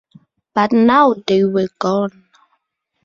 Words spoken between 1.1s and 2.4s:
they were gone.